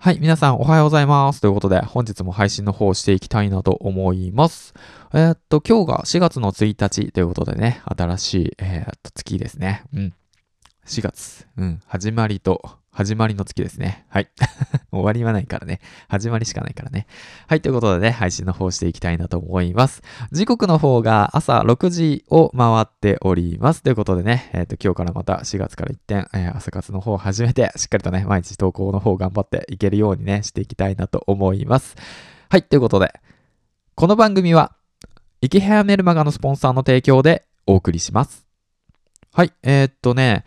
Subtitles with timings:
[0.00, 1.40] はい、皆さんおはようございます。
[1.40, 4.72] ということで、本日も配信の方をしていきたいなと思います。
[5.12, 9.82] えー、っと、今日が4月の1日ということでね、新しい、えー、っと、月ですね。
[9.92, 10.14] うん。
[10.86, 14.06] 4月、うん、始まりと始まりの月ですね。
[14.08, 14.28] はい。
[14.90, 15.80] 終わりはないからね。
[16.08, 17.06] 始まりしかないからね。
[17.46, 17.60] はい。
[17.60, 20.02] ということでね、配信の方していきたいなと思います。
[20.32, 23.82] 時刻の方が朝6時を回っております。
[23.82, 31.94] ということでね、えっ、ー、と、今日からまた4月から一点、えー、朝活の方を始めて、しっかりとね、毎日投稿の方を頑張っていけるようにね、していきたいなと思います。
[32.48, 32.62] はい。
[32.62, 33.12] ということで、
[33.94, 34.74] この番組は、
[35.40, 38.46] イケヘアメルマガのスポンサーの提供でお送りします。
[39.32, 39.52] はい。
[39.62, 40.44] えー、っとね、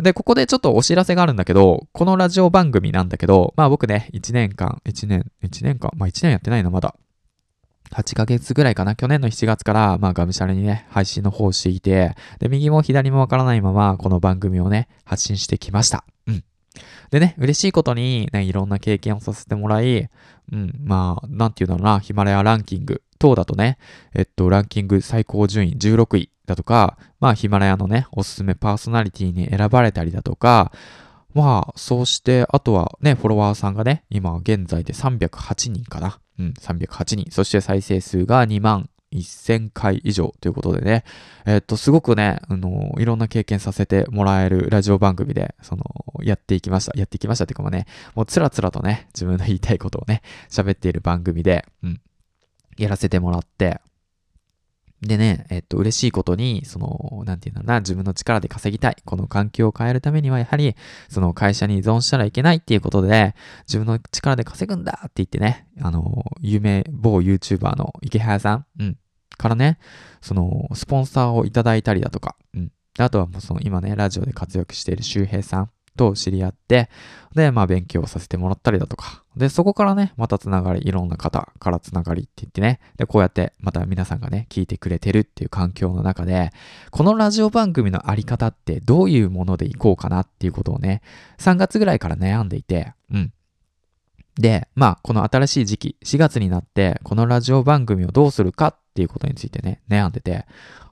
[0.00, 6.94] で、ここでちょっとお知らせがあるんだけど、このラジオ番組なんだけど、まあ僕ね、1年間、1年、1年間、まあ1年やってないのまだ。
[7.92, 8.94] 8ヶ月ぐらいかな。
[8.94, 16.04] 去年の7月から、まあ、がむしゃらにね、配信の方をしていて、で、右も左もわからないまま、この番組をね、発信してきました。
[16.28, 16.44] うん。
[17.10, 20.08] でね、嬉しいことに、ね、いろんな経験をさせてもらい、
[20.52, 23.78] うん、まあ、なんていうんだろうな、ヒマラヤランキング等だとね、
[24.14, 30.72] えっと、ランキング最高順位16位だとか、まあ、ヒマラヤのね、おすすめパーソナリティに選ばれたりだとか、
[31.34, 36.18] まあ、そうして、あとはね、フォロワーさんがね、今現在で308人かな。
[36.38, 37.30] うん、308人。
[37.30, 41.04] そして再生数が2万1000回以上ということでね、
[41.44, 45.84] えっと、すごくね、あの、いろんな経験させてもらえるラジオ番組で、その、
[46.22, 46.98] やっていきました。
[46.98, 52.00] やっていきましたっていうかもね、もうつらつらとね、自分の言いたいことをね、喋っている番組で、うん、
[52.80, 53.80] やらせてもらって、
[55.02, 58.96] でね、えっと、嬉しいことに、その、なんていうんだろうな、自分の力で稼ぎたい。
[59.06, 60.76] この環境を変えるためには、やはり、
[61.08, 63.34] その会社に依存したらいけないっていうことで、
[63.66, 68.98] 自分の力で稼ぐんだって言ってね、あの、有名、某 YouTuber の池早さん、うん、
[69.38, 69.78] からね、
[70.20, 72.72] その、スポンサーをいただいたりだとか、うん。
[72.98, 75.70] あとはもうその、今ね、ラジオで活躍している周平さん、
[76.00, 76.88] と知り合って、
[77.34, 86.52] で、まあ勉強させてもらったりだとか、で、そこからね、またつながり、いろんな方からつながりって言ってね、で、こうやってまた皆さんがね、聞いてくれてるっていう環境の中で、
[86.90, 91.02] このラジオ番組のあり方ってどういうものでいこうかなっていうことをね、
[91.38, 93.32] 3月ぐらいから悩んでいて、うん。
[94.36, 100.46] で、まあ、この新しい時期、4月になって、このラジオ番組をどうするかっていうことについてね、悩んでて、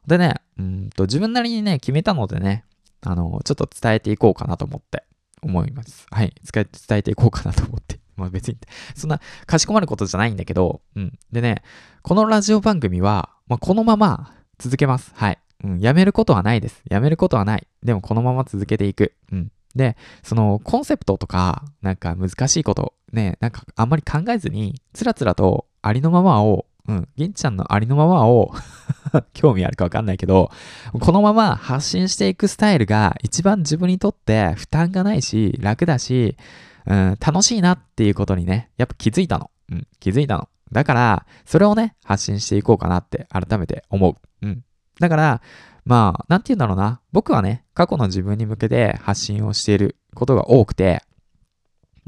[0.07, 2.65] でね、うんと、自分なりにね、決めたのでね、
[3.03, 5.05] あの、ちょっと伝えていこうかなと思って、
[5.43, 6.07] 思います。
[6.11, 6.35] はい。
[6.53, 6.67] 伝
[6.99, 8.01] えていこうかなと思って。
[8.17, 8.59] まあ別に、
[8.95, 11.19] そんな、かしこまることじゃないんだけど、うん。
[11.33, 11.63] でね、
[12.03, 15.13] このラジオ番組は、まあこのまま続けます。
[15.15, 15.39] はい。
[15.65, 15.81] うん。
[15.81, 16.83] やめることはないです。
[16.89, 17.67] やめることはない。
[17.83, 19.15] でもこのまま続けていく。
[19.33, 19.53] うん。
[19.75, 28.51] で、そのコンセプトとか、なんか難しいこと、ね、なんかあんまり考えずに、つらつらとありのままをうん、銀ちゃんのありのままを
[29.35, 30.51] 興味あるかわかんないけど、
[30.99, 36.37] このまま発信していくスタイルが一番自分にとって負担がないし、楽だし、
[36.87, 39.51] うん、楽しいなっていうことにね、やっぱ気づいたの。
[39.71, 40.49] うん、気づいたの。
[40.73, 44.47] だから、それをね、発信していこうかなって改めて思う。
[44.47, 44.65] うん。
[45.01, 45.43] だから、
[45.85, 47.01] まあ、なんて言うんだろうな。
[47.13, 51.03] 僕はね、過去の自分に向けて発信をしていることが多くて、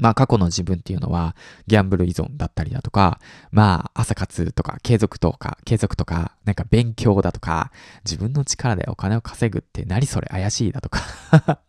[0.01, 1.35] まあ過去の自分っていうのは
[1.67, 3.19] ギャンブル依存だったりだとか、
[3.51, 7.71] まあ朝活とか継続とか、継続とか、なんか勉強だとか、
[8.03, 10.99] 自分の力でお金を稼ぐって何それ怪しいだとか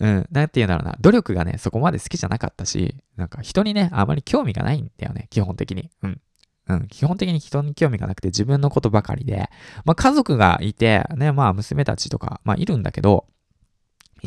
[0.00, 0.96] うん、なんて言うんだろうな。
[1.00, 5.90] 努力がね、そこまで好きじゃなかったし、なんか人にね、あまり興味がないんだよね、基本的に。
[6.02, 6.20] うん。
[6.68, 9.50] うん、基本的に人に興味がなくて自分のことばかりで、
[9.84, 13.26] まあ家族がいて、ね、まあ娘たちとか、まあいるんだけど、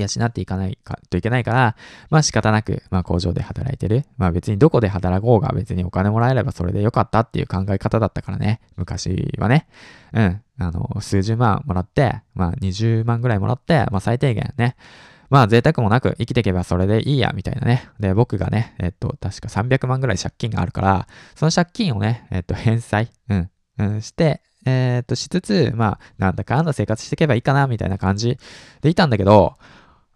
[0.01, 1.75] 養っていかないかといけないから、
[2.09, 4.05] まあ仕方なく、まあ工場で働いてる。
[4.17, 8.61] まあ別にどこで働こうが別にお金もらえればそれでよかったっていう考え方だったからね。
[8.77, 9.67] 昔はね。
[10.13, 10.41] うん。
[10.59, 14.75] あの、数十万もらって、まあ20万ぐらいもらって、まあ最低限ね。
[15.29, 17.89] まあ贅沢もなく生きていけばそれでいいや、みたいなね。
[17.99, 28.37] で、僕がね、えっと、確か300万ぐらい借金があるから、その借金をね、えっと、返済、うん、うん、して、え、っと、しつつ、まあ、なんだかんだ生活していけばいいかな、みたいな感じ
[28.81, 29.55] でいたんだけど、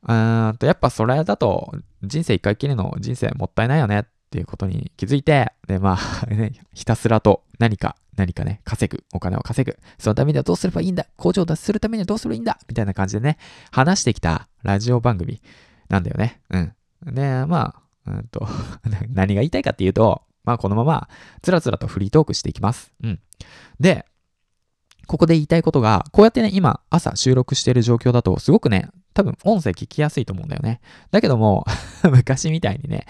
[0.07, 9.77] うんと、やっぱそれだと人生一回きりの人生もったいないよねっていうことに気づいて、で、まあ、 ね、ひたすらと何か、何かね、稼ぐ、お金を稼ぐ。
[9.97, 11.05] そのためにはどうすればいいんだ？
[11.15, 12.59] 工場を脱出するためにはどうすればいいんだ？
[12.67, 13.37] みたいな感じでね、
[13.71, 15.41] 話してきたラジオ番組
[15.89, 16.41] なんだよね。
[16.49, 16.73] うん。
[17.13, 17.75] で、ま
[18.05, 18.47] あ、うんと
[19.13, 21.07] 何が言いたいかっていうと、まあこのまま、
[21.41, 22.91] つらつらとフリートークしていきます。
[23.01, 23.19] うん。
[23.79, 24.05] で、
[25.07, 30.81] ここで言いたいことが、こうやってね、今、朝収録している状況だと、すごくね、多分音声聞きやすいと思うんだよね。
[31.11, 31.65] だけども、
[32.09, 33.05] 昔みたいにね、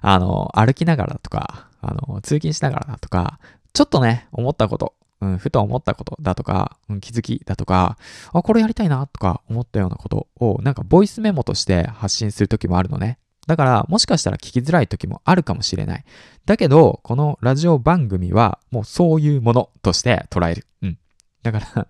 [0.00, 3.38] あの、歩きながらとか、あの、通勤しながらだとか、
[3.72, 7.96] ちょっとね、思ったこと、うん、ふと思ったことだとか、うん、気づきだとか、
[8.32, 13.18] あ、これやりたいなとか思ったようなことを、なんかボイスメモとして発信するときもあるのね。
[13.46, 16.04] だから、もしかしたら聞きづらい時もあるかもしれない。
[16.44, 20.66] だけど、このラジオ番組はもうそういうものとして捉える。
[20.82, 20.98] うん。
[21.42, 21.88] だから、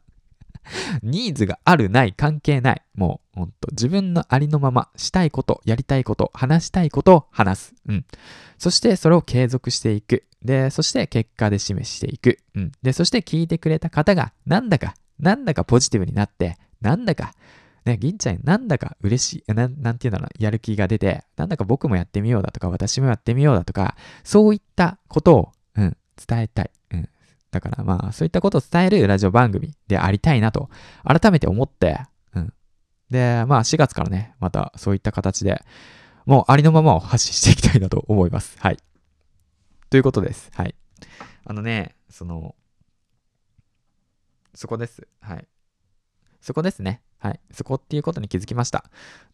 [1.03, 2.83] ニーズがあるない関係ない。
[2.95, 7.75] もう、ほんと、自分のありのまま、したいこと、やりたいこと、話したいことを話す。
[7.87, 8.05] うん。
[8.59, 10.25] そして、それを継続していく。
[10.43, 12.39] で、そして、結果で示していく。
[12.55, 12.73] うん。
[12.83, 17.33] で、そして、聞いてくれた方が、なんだか、なんだかポジティブになって、なんだか、
[17.85, 25.97] ね、銀ちゃん、なんだか嬉しい、なん、なんていうんだろう、やる気が出て、なんだか僕もやってみようだとか、私もやってみようだとか、そういったことを、うん、
[26.27, 26.71] 伝えたい。
[26.93, 27.09] うん。
[27.51, 30.69] だからまあ、そういったことを伝えるラジオ番組でありたいなと、
[31.05, 32.01] 改めて思って、
[32.35, 32.53] うん。
[33.11, 35.63] で、まあ、4月からね、またそういった形で、
[36.27, 38.57] もうありのままを発信していきたいなと思います。
[38.61, 38.77] はい。
[39.89, 40.51] ということです。
[40.55, 40.75] はい。
[41.45, 42.55] あのね、その、
[44.55, 45.09] そこです。
[45.21, 45.49] はい。
[46.43, 47.01] そこですね。
[47.21, 47.41] はい。
[47.51, 48.85] そこっていうことに気づきました。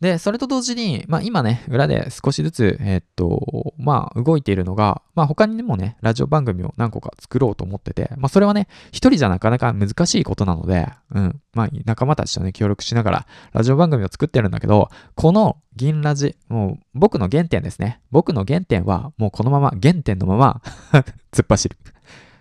[0.00, 11.40] で、それと同時に、まあ今ね、裏で少しずつ、えーっと、まあ動いているのが、まあ他にもね、ラジオ番組を何個か作ろうと思ってて、まあそれはね、一人じゃなかなか難しいことなので、うん。
[11.52, 18.00] まあ仲間たちとね、協力しながら、ラジオ番組を作ってるんだけど、この銀ラジ、もう僕の原点ですね。
[18.10, 20.62] 僕の原点は、もうこのまま、原点のまま、
[21.32, 21.76] 突っ走る。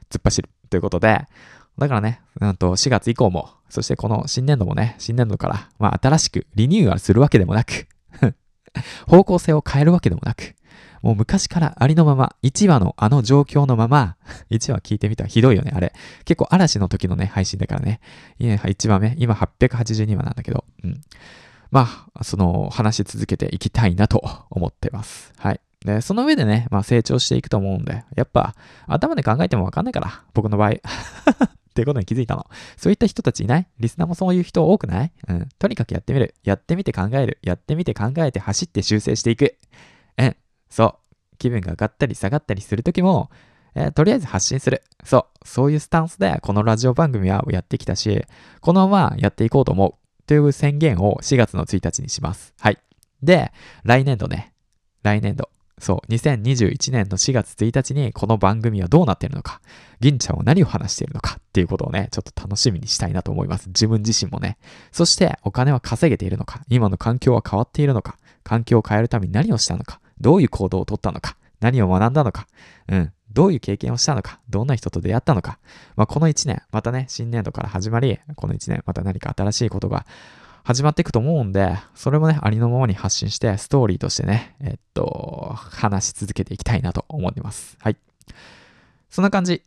[0.09, 0.49] 突っ走る。
[0.69, 1.27] ということで、
[1.77, 7.87] だからね、なんと4月以降も、そしてこの新年度もね、新年度から、まあ新しくリニューアルするわけでもなく、
[9.07, 10.55] 方向性を変えるわけでもなく、
[11.01, 14.15] もう昔からありのまま、1話のあの状況のまま、
[14.51, 15.93] 1話聞いてみたらひどいよね、あれ。
[16.25, 17.99] 結構嵐の時のね、配信だからね。
[18.39, 21.01] いや1話目、今882話なんだけど、うん。
[21.71, 25.33] まあ、その、話し続けていきたいなと思ってます。
[25.37, 25.59] はい。
[25.83, 28.55] で、その上でね、まあ成長していくと思うんで、やっぱ、
[28.87, 30.73] 頭で考えてもわかんないから、僕の場合。
[31.73, 32.45] っていうことに気づいたの。
[32.77, 33.67] そういった人たちいない？
[33.79, 35.11] リスナーもそういう人多くない？
[35.27, 35.49] うん。
[35.57, 36.35] とにかくやってみる。
[36.43, 37.39] やってみて考える。
[37.41, 39.55] やってみて考えて走って修正していく。
[40.19, 40.35] うん。
[40.69, 40.95] そう。
[41.39, 43.31] 気分が上がったり下がったりするときも、
[43.73, 44.83] えーとりあえず発信する。
[45.03, 45.47] そう。
[45.47, 48.23] そういうスタンスでこのラジオ番組はやってきたし、
[48.61, 49.93] このままやっていこうと思う。
[50.25, 52.53] という宣言を4月の1日にします。
[52.59, 52.77] はい。
[53.21, 53.51] で、
[53.83, 54.53] 来年度ね。
[55.01, 55.49] 来年度。
[55.79, 59.61] そう、2021年の4月1日にこの番組はどうなっているのか、
[59.99, 63.67] 銀ちゃんは何を話しているのかっていうことをね、ちょっと楽しみにしたいなと思います。
[63.67, 64.57] 自分自身もね。
[64.91, 72.47] そして、お金は稼げているのか、今の環境は変わっているのか、環境を変えるために何をしたのか、どういう行動をとったのか、何を学んだのか、
[72.87, 75.59] うん、どういう経験をしたのか、どんな人と出会ったのか、
[75.95, 80.05] まあ、この1年、またね、新年度から始まり、この1年、また何か新しいことが
[80.63, 87.77] 始まっていくと思うんで、それもね、ありのままに発信して、ストーリーとしてね、えっと、話し続けていきたいなと思ってます。
[87.81, 87.98] はい。
[89.10, 89.62] そんな感じ。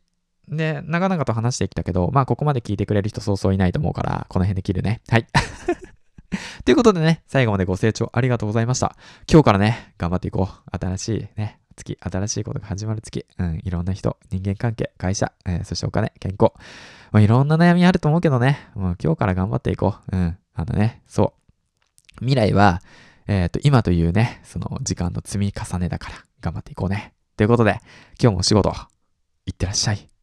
[0.48, 5.02] で、長々と話してきたけど、まあ、ここまで聞いてくれる人そうそういないと思うから、この辺で切るね。
[5.08, 5.26] はい。
[6.64, 8.96] ということでね、最後までご清聴ありがとうございました。
[9.30, 10.76] 今日からね、頑張っていこう。
[10.76, 13.26] 新しいね、月、新しいことが始まる月。
[13.38, 16.52] うん、いろんな人、人間関係、会社、えーそしてお金、健康。
[17.12, 20.16] まあ、いろんな悩みあると思うけどね、もう今日から頑張っていこう。
[20.16, 22.20] うん、あのね、そう。
[22.20, 22.80] 未来は、
[23.28, 27.12] えっ、と、今というね、その時間の積み重ねだから、頑張っていこうね。
[27.36, 27.80] ということで、
[28.20, 28.72] 今日もお仕事、
[29.44, 30.15] いってらっしゃい。